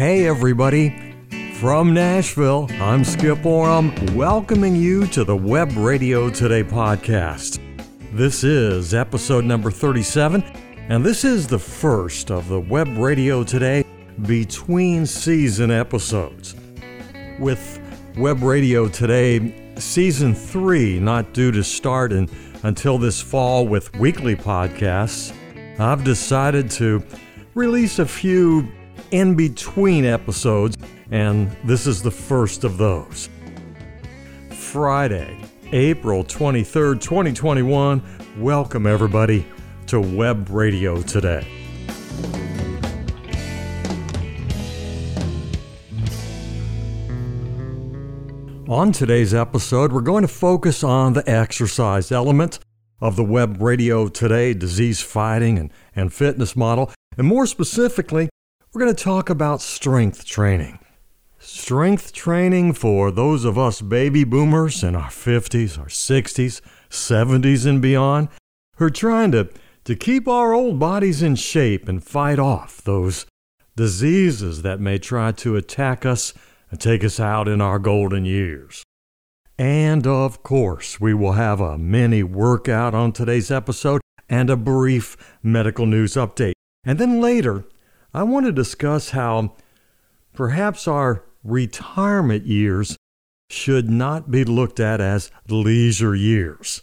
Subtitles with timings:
[0.00, 1.14] Hey, everybody.
[1.60, 7.60] From Nashville, I'm Skip Oram, welcoming you to the Web Radio Today podcast.
[8.14, 10.42] This is episode number 37,
[10.88, 13.84] and this is the first of the Web Radio Today
[14.22, 16.56] between season episodes.
[17.38, 17.78] With
[18.16, 22.26] Web Radio Today, season three not due to start in,
[22.62, 25.34] until this fall with weekly podcasts,
[25.78, 27.02] I've decided to
[27.54, 28.66] release a few
[29.10, 30.76] in between episodes,
[31.10, 33.28] and this is the first of those.
[34.50, 35.36] Friday,
[35.72, 38.02] April 23rd, 2021.
[38.38, 39.46] Welcome, everybody,
[39.86, 41.46] to Web Radio Today.
[48.68, 52.60] On today's episode, we're going to focus on the exercise element
[53.00, 56.92] of the Web Radio Today disease fighting and, and fitness model.
[57.18, 58.28] And more specifically,
[58.72, 60.78] we're going to talk about strength training.
[61.40, 67.82] Strength training for those of us baby boomers in our 50s, our 60s, 70s, and
[67.82, 68.28] beyond
[68.76, 69.48] who are trying to,
[69.82, 73.26] to keep our old bodies in shape and fight off those
[73.74, 76.32] diseases that may try to attack us
[76.70, 78.84] and take us out in our golden years.
[79.58, 85.16] And of course, we will have a mini workout on today's episode and a brief
[85.42, 86.52] medical news update.
[86.84, 87.64] And then later,
[88.12, 89.54] I want to discuss how
[90.34, 92.96] perhaps our retirement years
[93.48, 96.82] should not be looked at as leisure years.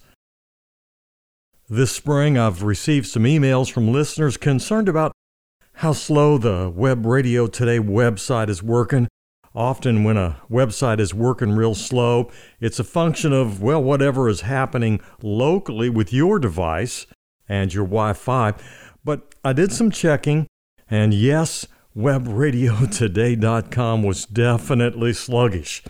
[1.70, 5.12] This spring, I've received some emails from listeners concerned about
[5.74, 9.10] how slow the Web Radio Today website is working.
[9.54, 12.32] Often, when a website is working real slow,
[12.62, 17.06] it's a function of, well, whatever is happening locally with your device
[17.50, 18.54] and your Wi Fi.
[19.04, 20.48] But I did some checking
[20.90, 25.84] and yes, webradiotoday.com was definitely sluggish.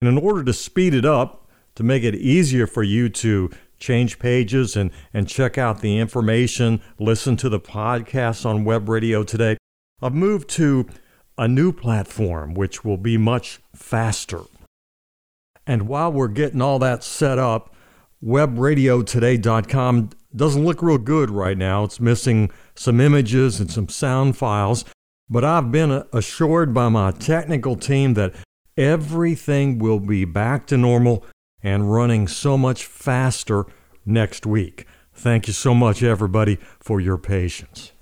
[0.00, 4.18] And in order to speed it up, to make it easier for you to change
[4.18, 9.56] pages and, and check out the information, listen to the podcasts on Web Radio Today,
[10.02, 10.86] I've moved to
[11.38, 14.42] a new platform which will be much faster.
[15.66, 17.74] And while we're getting all that set up,
[18.22, 21.84] webradiotoday.com doesn't look real good right now.
[21.84, 24.84] It's missing some images and some sound files,
[25.28, 28.34] but I've been uh, assured by my technical team that
[28.76, 31.24] everything will be back to normal
[31.62, 33.66] and running so much faster
[34.06, 34.86] next week.
[35.12, 37.92] Thank you so much, everybody, for your patience.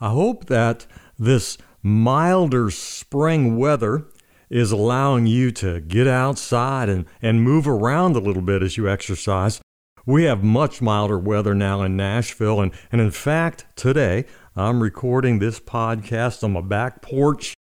[0.00, 0.86] I hope that
[1.18, 4.06] this milder spring weather
[4.48, 8.88] is allowing you to get outside and, and move around a little bit as you
[8.88, 9.60] exercise.
[10.08, 14.24] We have much milder weather now in Nashville, and, and in fact, today
[14.54, 17.54] I'm recording this podcast on my back porch,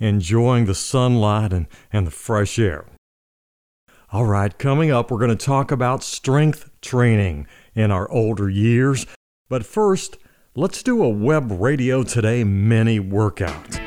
[0.00, 2.86] enjoying the sunlight and, and the fresh air.
[4.10, 9.06] All right, coming up, we're going to talk about strength training in our older years.
[9.48, 10.18] But first,
[10.56, 13.78] let's do a Web Radio Today mini workout.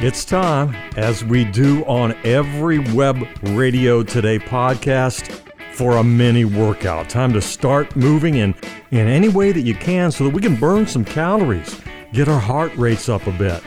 [0.00, 5.47] It's time, as we do on every Web Radio Today podcast,
[5.78, 7.08] for a mini workout.
[7.08, 8.52] Time to start moving in,
[8.90, 11.80] in any way that you can so that we can burn some calories,
[12.12, 13.62] get our heart rates up a bit,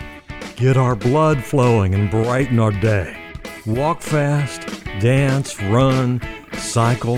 [0.58, 3.18] get our blood flowing, and brighten our day.
[3.66, 4.68] Walk fast,
[5.00, 7.18] dance, run, cycle,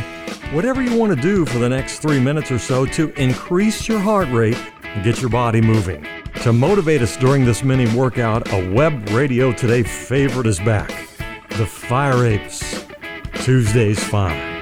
[0.51, 3.99] whatever you want to do for the next three minutes or so to increase your
[3.99, 6.05] heart rate and get your body moving.
[6.43, 10.89] To motivate us during this mini workout, a Web Radio Today favorite is back
[11.57, 12.85] the Fire Apes.
[13.43, 14.52] Tuesday's Fine.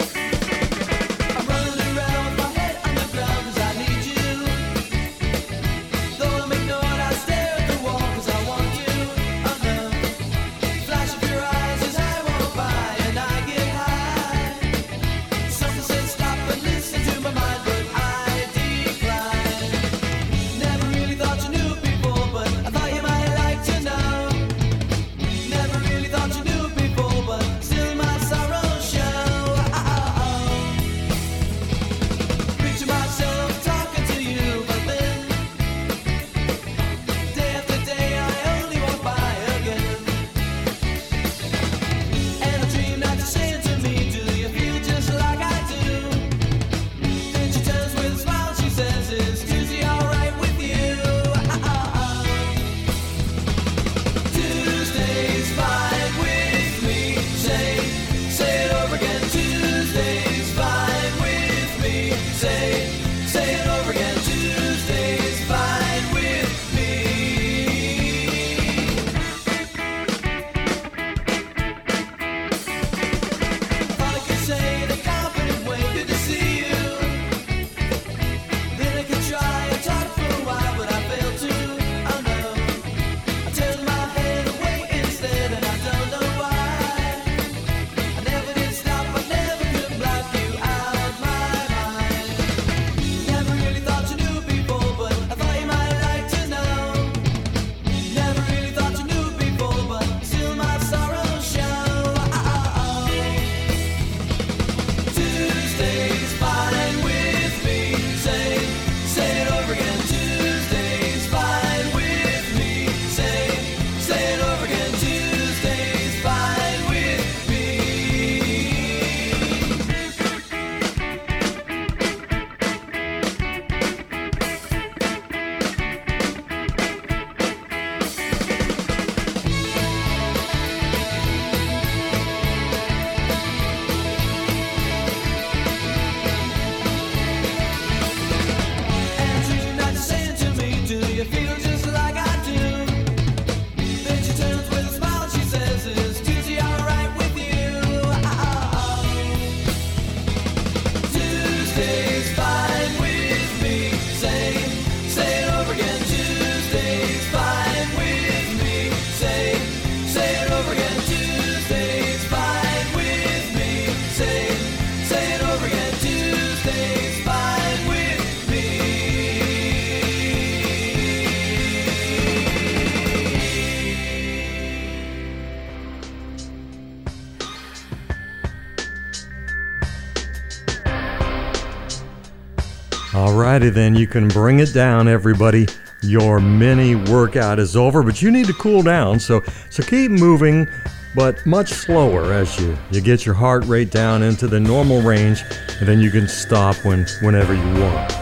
[183.52, 185.68] Alrighty then, you can bring it down, everybody.
[186.02, 189.20] Your mini workout is over, but you need to cool down.
[189.20, 190.70] So, so keep moving,
[191.18, 195.44] but much slower as you, you get your heart rate down into the normal range,
[195.82, 198.18] and then you can stop when, whenever you want.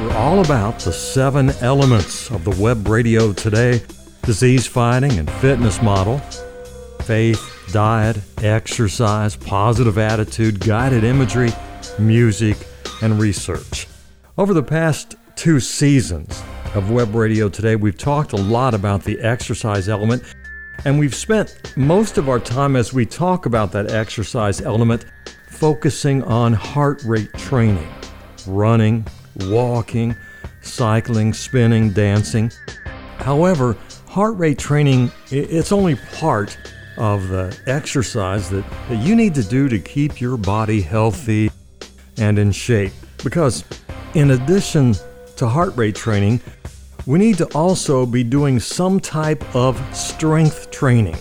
[0.00, 3.82] We're all about the seven elements of the web radio today
[4.22, 6.18] disease fighting and fitness model,
[7.02, 11.50] faith, diet, exercise, positive attitude, guided imagery,
[11.98, 12.56] music,
[13.02, 13.86] and research.
[14.38, 16.42] Over the past two seasons
[16.74, 20.22] of Web Radio Today, we've talked a lot about the exercise element,
[20.84, 25.06] and we've spent most of our time as we talk about that exercise element
[25.48, 27.88] focusing on heart rate training,
[28.46, 29.06] running,
[29.46, 30.14] walking,
[30.62, 32.50] cycling, spinning, dancing.
[33.18, 33.76] However,
[34.08, 36.58] heart rate training it's only part
[36.96, 41.50] of the exercise that, that you need to do to keep your body healthy
[42.18, 42.92] and in shape.
[43.22, 43.64] Because
[44.14, 44.94] in addition
[45.36, 46.40] to heart rate training,
[47.06, 51.16] we need to also be doing some type of strength training.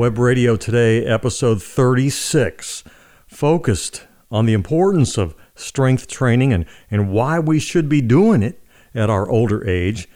[0.00, 2.84] Web Radio Today, episode 36,
[3.26, 8.62] focused on the importance of strength training and, and why we should be doing it
[8.94, 10.08] at our older age.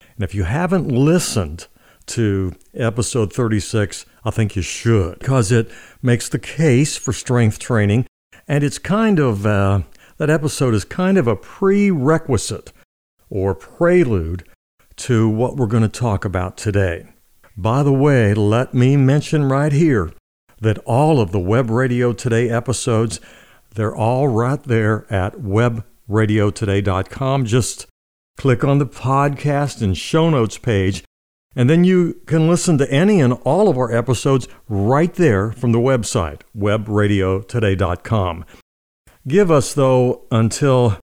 [0.00, 1.66] And if you haven't listened
[2.06, 8.06] to episode 36, I think you should, because it makes the case for strength training.
[8.48, 9.82] And it's kind of, uh,
[10.16, 12.72] that episode is kind of a prerequisite
[13.28, 14.44] or prelude
[14.96, 17.12] to what we're going to talk about today.
[17.56, 20.12] By the way, let me mention right here
[20.60, 23.20] that all of the Web Radio Today episodes,
[23.74, 27.44] they're all right there at webradiotoday.com.
[27.44, 27.86] Just
[28.38, 31.04] click on the podcast and show notes page,
[31.54, 35.72] and then you can listen to any and all of our episodes right there from
[35.72, 38.46] the website, webradiotoday.com.
[39.28, 40.98] Give us, though, until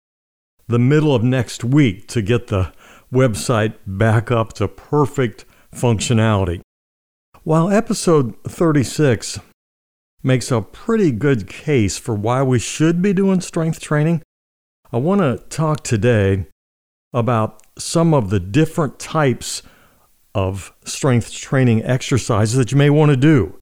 [0.67, 2.73] the middle of next week to get the
[3.13, 6.61] website back up to perfect functionality.
[7.43, 9.39] While episode 36
[10.21, 14.21] makes a pretty good case for why we should be doing strength training,
[14.91, 16.47] I want to talk today
[17.13, 19.63] about some of the different types
[20.35, 23.57] of strength training exercises that you may want to do.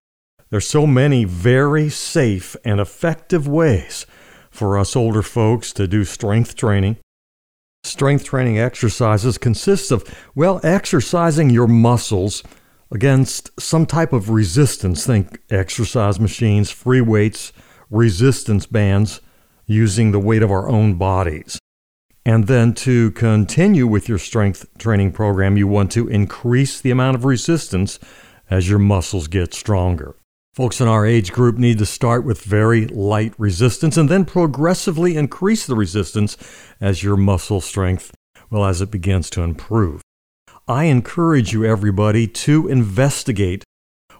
[0.49, 4.05] There's so many very safe and effective ways
[4.49, 6.97] for us older folks to do strength training.
[7.83, 10.03] Strength training exercises consist of,
[10.35, 12.43] well, exercising your muscles
[12.91, 15.05] against some type of resistance.
[15.05, 17.53] Think exercise machines, free weights,
[17.89, 19.21] resistance bands
[19.65, 21.59] using the weight of our own bodies.
[22.25, 27.15] And then to continue with your strength training program, you want to increase the amount
[27.15, 27.99] of resistance
[28.49, 30.13] as your muscles get stronger.
[30.57, 35.15] Folks in our age group need to start with very light resistance and then progressively
[35.15, 36.35] increase the resistance
[36.81, 38.11] as your muscle strength,
[38.49, 40.01] well, as it begins to improve.
[40.67, 43.63] I encourage you, everybody, to investigate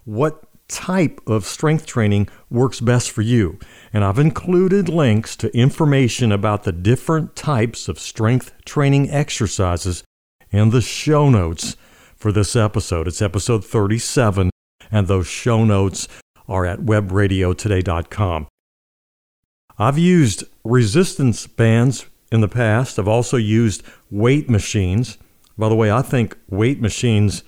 [0.04, 3.58] what type of strength training works best for you.
[3.92, 10.04] And I've included links to information about the different types of strength training exercises
[10.52, 11.76] in the show notes
[12.16, 13.08] for this episode.
[13.08, 14.52] It's episode 37,
[14.92, 16.08] and those show notes
[16.48, 18.48] are at webradiotoday.com.
[19.78, 22.98] I've used resistance bands in the past.
[22.98, 25.18] I've also used weight machines.
[25.58, 27.44] By the way, I think weight machines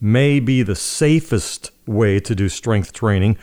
[0.00, 3.38] may be the safest way to do strength training.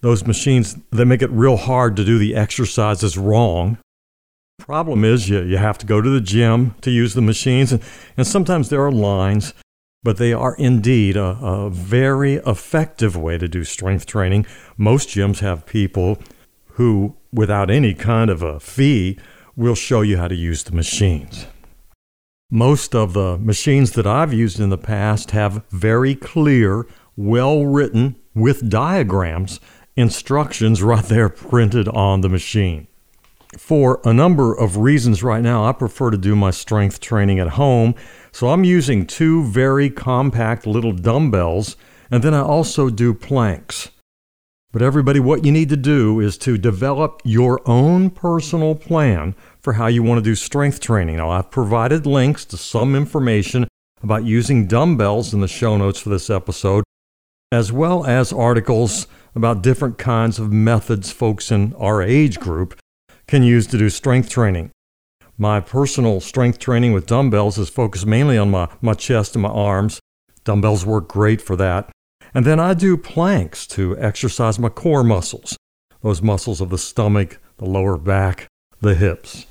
[0.00, 3.78] Those machines, they make it real hard to do the exercises wrong.
[4.58, 7.82] Problem is, you, you have to go to the gym to use the machines, and,
[8.16, 9.54] and sometimes there are lines
[10.02, 14.44] but they are indeed a, a, very effective way to do strength training.
[14.76, 16.18] Most gyms have people
[16.72, 19.18] who, without any kind of a fee,
[19.56, 21.46] will show you how to use the machines.
[22.50, 28.16] Most of the machines that I've used in the past have very clear, well written,
[28.34, 29.60] with diagrams,
[29.96, 32.88] instructions right there printed on the machine.
[33.58, 37.48] For a number of reasons right now, I prefer to do my strength training at
[37.48, 37.94] home
[38.32, 41.76] so I'm using two very compact little dumbbells,
[42.10, 43.90] and then I also do planks.
[44.72, 49.74] But everybody, what you need to do is to develop your own personal plan for
[49.74, 51.18] how you want to do strength training.
[51.18, 53.68] Now, I've provided links to some information
[54.02, 56.84] about using dumbbells in the show notes for this episode,
[57.52, 62.78] as well as articles about different kinds of methods folks in our age group
[63.32, 64.70] can use to do strength training.
[65.38, 69.48] My personal strength training with dumbbells is focused mainly on my, my chest and my
[69.48, 70.00] arms.
[70.44, 71.90] Dumbbells work great for that.
[72.34, 75.56] And then I do planks to exercise my core muscles,
[76.02, 78.48] those muscles of the stomach, the lower back,
[78.82, 79.46] the hips.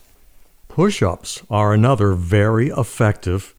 [0.68, 3.56] Push ups are another very effective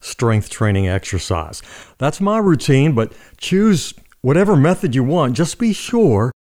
[0.00, 1.62] strength training exercise.
[1.96, 5.36] That's my routine, but choose whatever method you want.
[5.36, 6.32] Just be sure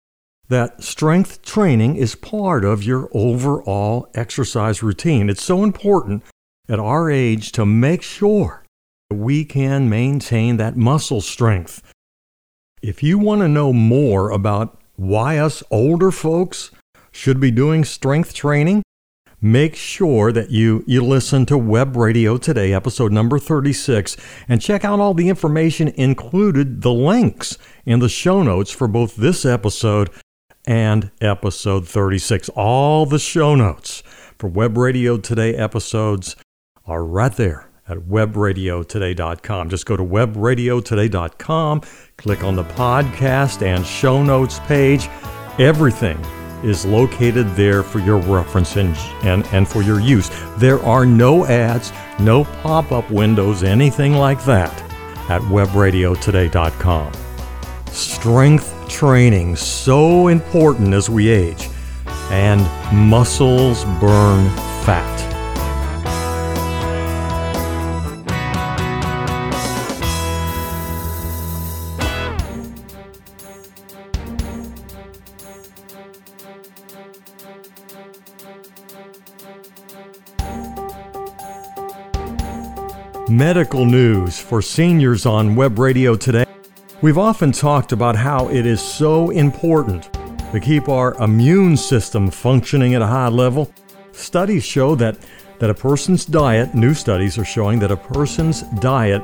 [0.49, 5.29] that strength training is part of your overall exercise routine.
[5.29, 6.23] It's so important
[6.69, 8.65] at our age to make sure
[9.11, 11.83] we can maintain that muscle strength.
[12.83, 16.71] If you want to know more about why us older folks
[17.11, 18.83] should be doing strength training,
[19.41, 24.17] make sure that you, you listen to Web Radio Today, episode number 36,
[24.49, 29.17] and check out all the information included, the links in the show notes for both
[29.17, 30.11] this episode
[30.69, 32.51] and episode 36.
[32.51, 34.03] All the show notes
[34.37, 36.37] for Web Radio Today episodes
[36.85, 39.71] are right there at webradiotoday.com.
[39.71, 41.81] Just go to webradiotoday.com,
[42.19, 45.09] click on the podcast and show notes page.
[45.59, 46.23] Everything
[46.63, 50.29] is located there for your reference and, and, and for your use.
[50.59, 54.83] There are no ads, no pop up windows, anything like that
[55.31, 57.13] at webradiotoday.com.
[57.87, 61.69] Strength training so important as we age,
[62.31, 62.61] and
[62.93, 64.49] muscles burn
[64.85, 65.19] fat.
[83.31, 86.45] Medical news for seniors on Web Radio today.
[87.01, 90.13] We've often talked about how it is so important
[90.51, 93.73] to keep our immune system functioning at a high level.
[94.11, 95.17] Studies show that,
[95.61, 99.23] that a person's diet, new studies are showing that a person's diet,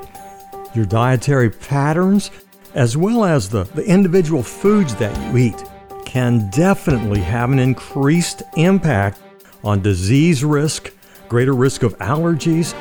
[0.72, 2.30] your dietary patterns,
[2.74, 5.64] as well as the, the individual foods that you eat,
[6.04, 9.18] can definitely have an increased impact
[9.64, 10.92] on disease risk,
[11.28, 12.72] greater risk of allergies,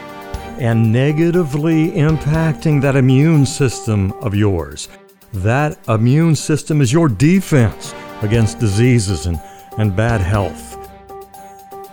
[0.60, 4.88] and negatively impacting that immune system of yours.
[5.33, 9.41] That immune system is your defense against diseases and,
[9.77, 10.77] and bad health.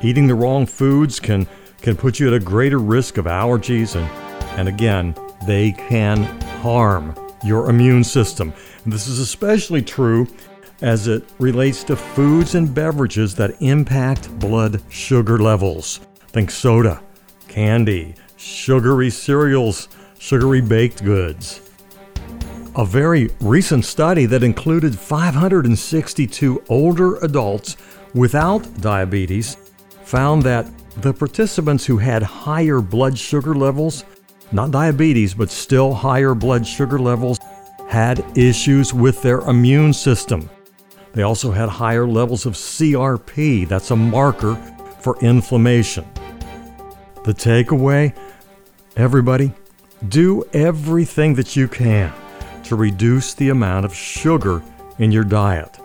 [0.02, 1.46] Eating the wrong foods can,
[1.80, 4.08] can put you at a greater risk of allergies, and,
[4.58, 5.14] and again,
[5.46, 6.24] they can
[6.60, 7.14] harm
[7.44, 8.52] your immune system.
[8.84, 10.26] And this is especially true
[10.82, 16.00] as it relates to foods and beverages that impact blood sugar levels.
[16.28, 17.02] Think soda,
[17.48, 21.60] candy, sugary cereals, sugary baked goods.
[22.76, 27.76] A very recent study that included 562 older adults
[28.14, 29.56] without diabetes
[30.04, 30.66] found that
[31.02, 34.04] the participants who had higher blood sugar levels,
[34.52, 37.38] not diabetes, but still higher blood sugar levels,
[37.88, 40.48] had issues with their immune system.
[41.12, 44.54] They also had higher levels of CRP, that's a marker
[45.00, 46.06] for inflammation.
[47.24, 48.14] The takeaway
[48.96, 49.54] Everybody,
[50.08, 52.12] do everything that you can
[52.64, 54.62] to reduce the amount of sugar
[54.98, 55.78] in your diet.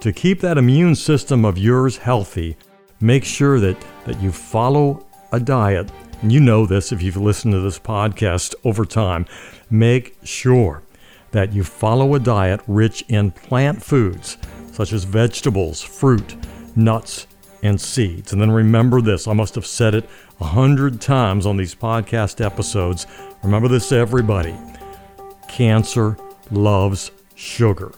[0.00, 2.56] To keep that immune system of yours healthy,
[3.00, 5.90] make sure that, that you follow a diet.
[6.22, 9.26] And you know this if you've listened to this podcast over time.
[9.70, 10.82] Make sure
[11.32, 14.38] that you follow a diet rich in plant foods
[14.72, 16.36] such as vegetables, fruit,
[16.76, 17.26] nuts,
[17.62, 18.32] and seeds.
[18.32, 20.08] And then remember this I must have said it
[20.40, 23.06] a hundred times on these podcast episodes.
[23.42, 24.54] Remember this, everybody.
[25.48, 26.16] Cancer
[26.50, 27.92] loves sugar.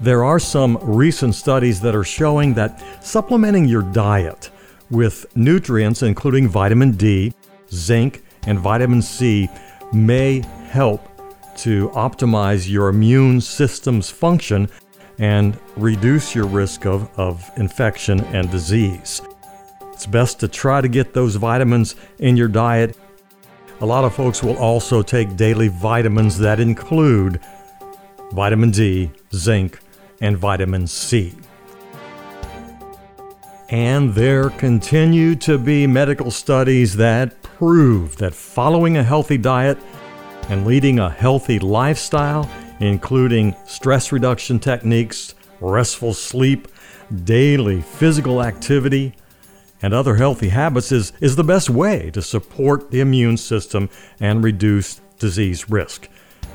[0.00, 4.50] There are some recent studies that are showing that supplementing your diet
[4.90, 7.32] with nutrients, including vitamin D,
[7.70, 9.48] zinc, and vitamin C,
[9.92, 11.08] may help
[11.58, 14.68] to optimize your immune system's function
[15.22, 19.22] and reduce your risk of, of infection and disease.
[19.92, 22.98] It's best to try to get those vitamins in your diet.
[23.80, 27.38] A lot of folks will also take daily vitamins that include
[28.32, 29.78] vitamin D, zinc,
[30.20, 31.32] and vitamin C.
[33.68, 39.78] And there continue to be medical studies that prove that following a healthy diet
[40.48, 42.50] and leading a healthy lifestyle
[42.88, 46.68] including stress reduction techniques, restful sleep,
[47.24, 49.14] daily physical activity,
[49.82, 53.88] and other healthy habits is, is the best way to support the immune system
[54.20, 56.08] and reduce disease risk.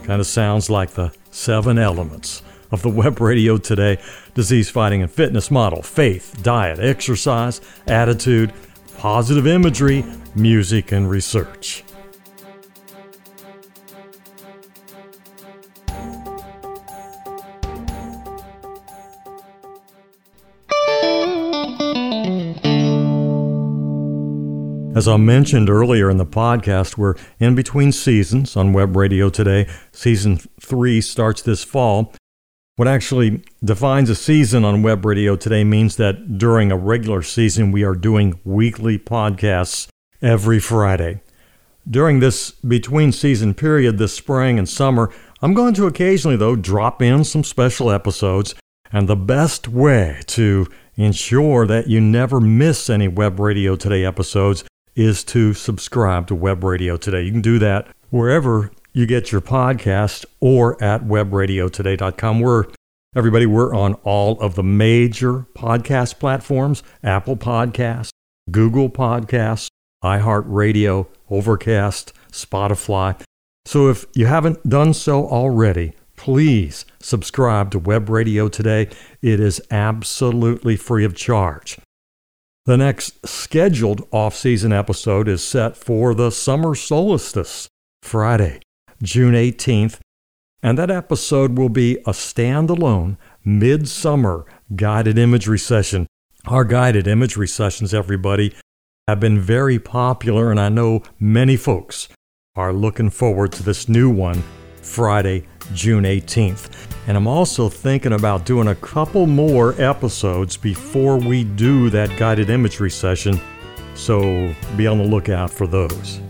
[0.03, 3.97] Kind of sounds like the seven elements of the Web Radio Today
[4.33, 8.53] disease fighting and fitness model faith, diet, exercise, attitude,
[8.97, 11.83] positive imagery, music, and research.
[24.97, 29.69] As I mentioned earlier in the podcast, we're in between seasons on Web Radio today.
[29.91, 32.15] Season three starts this fall.
[32.77, 37.71] What actually defines a season on Web Radio today means that during a regular season,
[37.71, 39.87] we are doing weekly podcasts
[40.19, 41.21] every Friday.
[41.87, 47.03] During this between season period this spring and summer, I'm going to occasionally, though, drop
[47.03, 48.55] in some special episodes.
[48.91, 54.63] And the best way to ensure that you never miss any Web Radio Today episodes
[54.97, 57.21] is to subscribe to Web Radio Today.
[57.21, 62.39] You can do that wherever you get your podcast or at webradiotoday.com.
[62.39, 62.65] We're
[63.15, 68.09] everybody, we're on all of the major podcast platforms Apple Podcasts,
[68.49, 69.67] Google Podcasts,
[70.03, 73.21] iHeartRadio, Overcast, Spotify.
[73.65, 78.89] So if you haven't done so already, please subscribe to Web Radio Today.
[79.21, 81.77] It is absolutely free of charge.
[82.67, 87.69] The next scheduled off season episode is set for the summer solstice,
[88.03, 88.59] Friday,
[89.01, 89.99] June 18th,
[90.61, 96.07] and that episode will be a standalone midsummer guided imagery session.
[96.45, 98.53] Our guided imagery sessions, everybody,
[99.07, 102.09] have been very popular, and I know many folks
[102.57, 104.43] are looking forward to this new one
[104.81, 106.69] Friday, June 18th.
[107.07, 112.49] And I'm also thinking about doing a couple more episodes before we do that guided
[112.49, 113.39] imagery session,
[113.95, 116.21] so be on the lookout for those.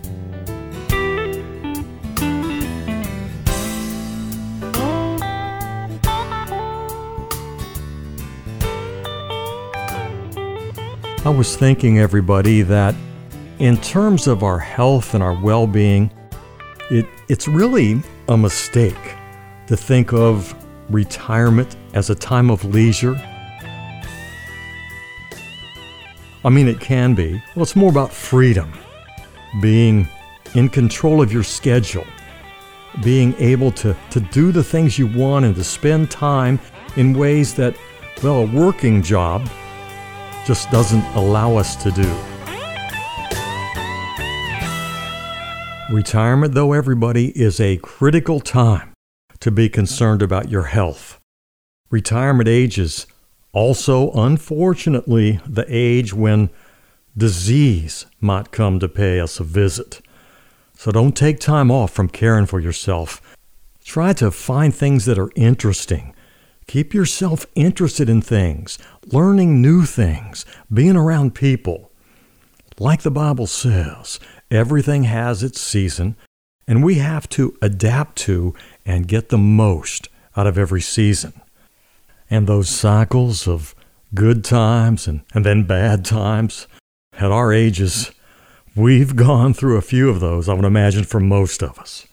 [11.26, 12.95] I was thinking, everybody, that
[13.60, 16.10] in terms of our health and our well being,
[16.89, 19.16] it, it's really a mistake
[19.67, 20.56] to think of
[20.89, 23.15] retirement as a time of leisure.
[26.45, 27.41] I mean, it can be.
[27.56, 28.71] Well, it's more about freedom,
[29.62, 30.08] being
[30.56, 32.08] in control of your schedule,
[33.03, 36.60] being able to, to do the things you want and to spend time
[36.95, 37.75] in ways that,
[38.23, 39.47] well, a working job
[40.45, 42.10] just doesn't allow us to do.
[45.93, 48.93] Retirement, though, everybody, is a critical time
[49.39, 51.19] to be concerned about your health.
[51.89, 53.08] Retirement age is
[53.54, 56.50] also, unfortunately, the age when
[57.15, 60.02] disease might come to pay us a visit.
[60.76, 63.21] So don't take time off from caring for yourself.
[63.84, 66.13] Try to find things that are interesting.
[66.67, 71.91] Keep yourself interested in things, learning new things, being around people.
[72.78, 74.19] Like the Bible says,
[74.52, 76.15] everything has its season,
[76.67, 78.53] and we have to adapt to
[78.86, 81.34] and get the most out of every season.
[82.30, 83.73] And those cycles of
[84.13, 86.67] good times and, and then bad times,
[87.13, 88.12] at our ages,
[88.75, 92.06] we've gone through a few of those, I would imagine, for most of us.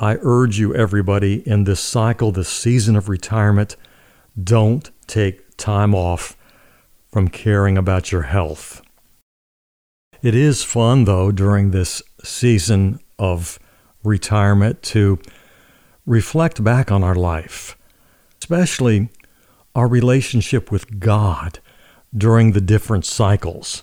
[0.00, 3.76] I urge you, everybody, in this cycle, this season of retirement,
[4.42, 6.36] don't take time off
[7.12, 8.82] from caring about your health.
[10.22, 13.58] It is fun, though, during this season of
[14.04, 15.18] retirement to
[16.06, 17.76] reflect back on our life,
[18.38, 19.08] especially
[19.74, 21.58] our relationship with God
[22.16, 23.82] during the different cycles.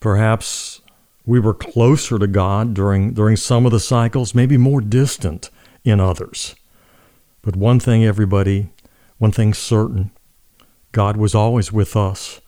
[0.00, 0.80] Perhaps
[1.26, 5.50] we were closer to God during, during some of the cycles, maybe more distant
[5.84, 6.56] in others.
[7.42, 8.70] But one thing, everybody,
[9.18, 10.10] one thing certain
[10.92, 12.40] God was always with us,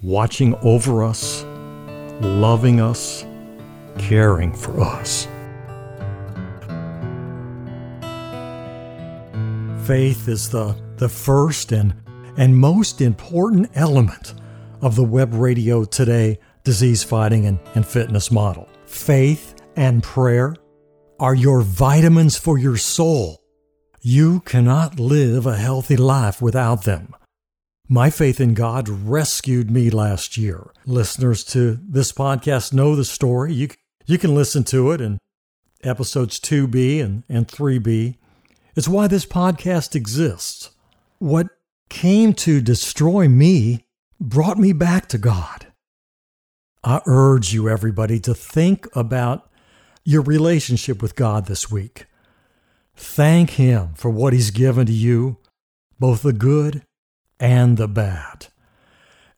[0.00, 1.44] watching over us,
[2.20, 3.26] loving us,
[3.98, 5.26] caring for us.
[9.86, 11.94] Faith is the, the first and,
[12.38, 14.32] and most important element
[14.80, 18.66] of the web radio today disease fighting and, and fitness model.
[18.86, 20.56] Faith and prayer
[21.20, 23.42] are your vitamins for your soul.
[24.00, 27.14] You cannot live a healthy life without them.
[27.86, 30.72] My faith in God rescued me last year.
[30.86, 33.52] Listeners to this podcast know the story.
[33.52, 33.68] You,
[34.06, 35.18] you can listen to it in
[35.82, 38.16] episodes 2B and, and 3B.
[38.76, 40.70] It's why this podcast exists.
[41.18, 41.46] What
[41.88, 43.84] came to destroy me
[44.20, 45.68] brought me back to God.
[46.82, 49.48] I urge you, everybody, to think about
[50.04, 52.06] your relationship with God this week.
[52.96, 55.38] Thank Him for what He's given to you,
[56.00, 56.82] both the good
[57.38, 58.48] and the bad.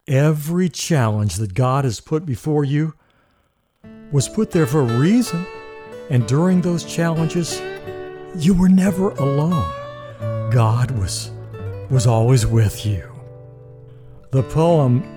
[0.09, 2.95] Every challenge that God has put before you
[4.11, 5.47] was put there for a reason,
[6.11, 7.61] and during those challenges,
[8.39, 9.73] you were never alone.
[10.51, 11.31] God was,
[11.91, 13.11] was always with you.
[14.31, 15.13] The poem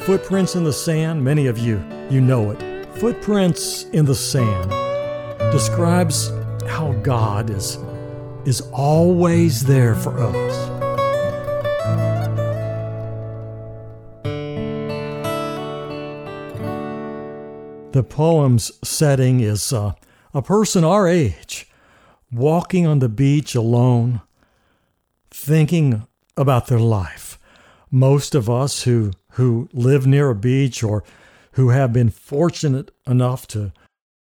[0.00, 2.86] Footprints in the Sand, many of you, you know it.
[2.96, 4.70] Footprints in the Sand
[5.50, 6.30] describes
[6.66, 7.78] how God is,
[8.44, 10.68] is always there for us.
[17.92, 19.92] The poem's setting is uh,
[20.34, 21.68] a person our age
[22.34, 24.20] walking on the beach alone,
[25.30, 27.38] thinking about their life.
[27.90, 31.04] Most of us who, who live near a beach or
[31.52, 33.72] who have been fortunate enough to,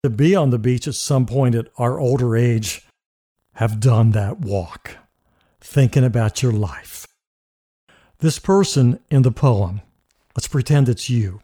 [0.04, 2.86] to be on the beach at some point at our older age
[3.54, 4.98] have done that walk,
[5.62, 7.08] thinking about your life.
[8.20, 9.82] This person in the poem,
[10.36, 11.42] let's pretend it's you.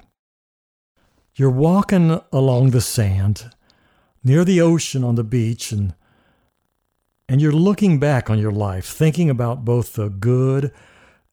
[1.36, 3.52] You're walking along the sand
[4.24, 5.96] near the ocean on the beach and
[7.32, 10.70] and you're looking back on your life, thinking about both the good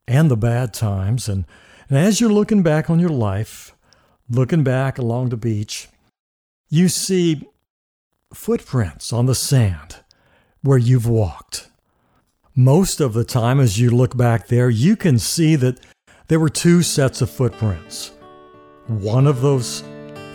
[0.06, 1.28] and the bad times.
[1.28, 1.44] And,
[1.88, 3.74] and as you're looking back on your life,
[4.30, 5.88] looking back along the beach,
[6.70, 7.48] you see
[8.32, 9.96] footprints on the sand
[10.62, 11.68] where you've walked.
[12.54, 15.80] Most of the time, as you look back there, you can see that
[16.28, 18.12] there were two sets of footprints.
[18.86, 19.82] One of those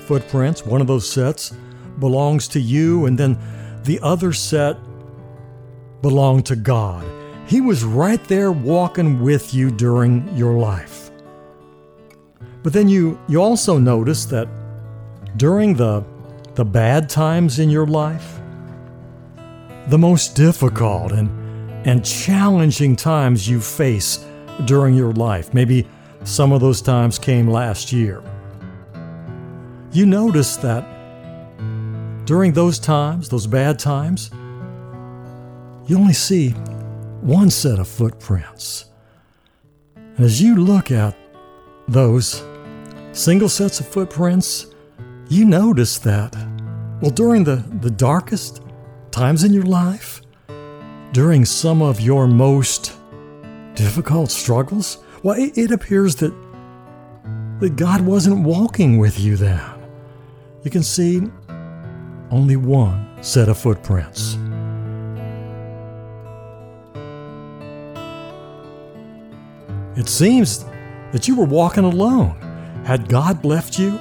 [0.08, 1.54] footprints, one of those sets,
[1.99, 3.39] belongs to you, and then
[3.86, 4.76] the other set
[6.04, 7.04] belonged to God.
[7.48, 11.10] He was right there walking with you during your life.
[12.62, 14.48] But then you, you also notice that
[15.38, 16.04] during the,
[16.54, 18.39] the bad times in your life,
[19.88, 21.30] the most difficult and,
[21.88, 24.26] and challenging times you face
[24.66, 25.88] during your life, maybe
[26.26, 28.22] some of those times came last year.
[29.94, 30.86] You notice that
[32.26, 34.32] during those times, those bad times,
[35.86, 36.50] you only see
[37.22, 38.86] one set of footprints.
[39.96, 41.15] And as you look at
[41.88, 42.43] those
[43.12, 44.67] single sets of footprints,
[45.30, 46.36] you notice that,
[47.02, 48.62] well, during the, the darkest
[49.12, 50.22] times in your life,
[51.12, 52.93] during some of your most
[53.76, 56.34] difficult struggles, well, it, it appears that,
[57.60, 59.62] that God wasn't walking with you then.
[60.63, 61.22] You can see
[62.32, 64.38] only one set of footprints.
[69.95, 70.65] It seems
[71.12, 72.36] that you were walking alone.
[72.84, 73.91] Had God left you?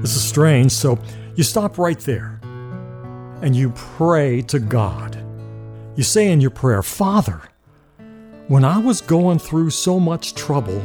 [0.00, 0.98] This is strange, so
[1.34, 2.40] you stop right there
[3.42, 5.22] and you pray to God.
[5.94, 7.42] You say in your prayer, Father,
[8.48, 10.80] when I was going through so much trouble,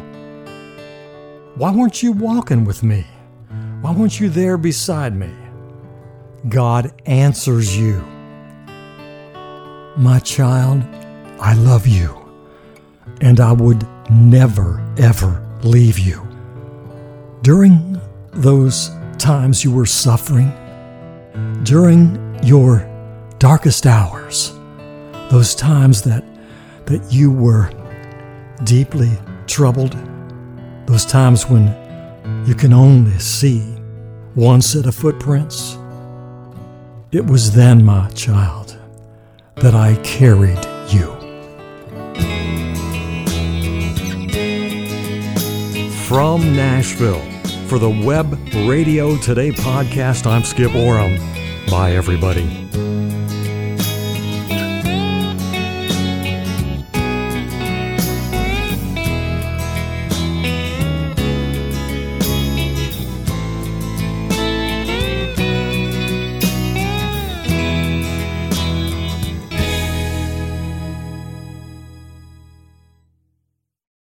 [1.55, 3.05] why weren't you walking with me?
[3.79, 5.31] Why weren't you there beside me?
[6.49, 8.01] God answers you.
[9.95, 10.83] My child,
[11.39, 12.20] I love you
[13.21, 16.27] and I would never, ever leave you.
[17.43, 18.01] During
[18.33, 20.51] those times you were suffering,
[21.63, 22.87] during your
[23.37, 24.51] darkest hours,
[25.29, 26.23] those times that,
[26.85, 27.71] that you were
[28.63, 29.11] deeply
[29.47, 29.95] troubled,
[30.87, 31.67] those times when
[32.45, 33.61] you can only see
[34.33, 35.77] one set of footprints,
[37.11, 38.77] it was then, my child,
[39.57, 40.70] that I carried
[46.11, 47.21] From Nashville,
[47.67, 51.15] for the Web Radio Today podcast, I'm Skip Oram.
[51.69, 52.67] Bye, everybody.